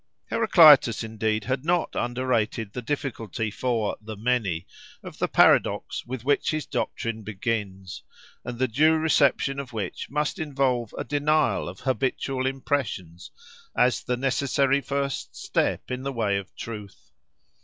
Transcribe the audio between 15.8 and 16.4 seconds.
in the way